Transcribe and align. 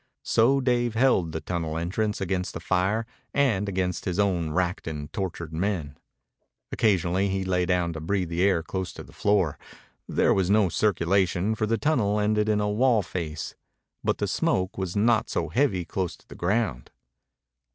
So 0.23 0.59
Dave 0.59 0.95
held 0.95 1.31
the 1.31 1.39
tunnel 1.41 1.77
entrance 1.77 2.19
against 2.19 2.55
the 2.55 2.59
fire 2.59 3.05
and 3.35 3.69
against 3.69 4.05
his 4.05 4.17
own 4.17 4.49
racked 4.49 4.87
and 4.87 5.13
tortured 5.13 5.53
men. 5.53 5.95
Occasionally 6.71 7.29
he 7.29 7.45
lay 7.45 7.67
down 7.67 7.93
to 7.93 8.01
breathe 8.01 8.29
the 8.29 8.41
air 8.41 8.63
close 8.63 8.91
to 8.93 9.03
the 9.03 9.13
floor. 9.13 9.59
There 10.07 10.33
was 10.33 10.49
no 10.49 10.69
circulation, 10.69 11.53
for 11.53 11.67
the 11.67 11.77
tunnel 11.77 12.19
ended 12.19 12.49
in 12.49 12.59
a 12.59 12.67
wall 12.67 13.03
face. 13.03 13.53
But 14.03 14.17
the 14.17 14.27
smoke 14.27 14.75
was 14.75 14.95
not 14.95 15.29
so 15.29 15.49
heavy 15.49 15.85
close 15.85 16.17
to 16.17 16.27
the 16.27 16.33
ground. 16.33 16.89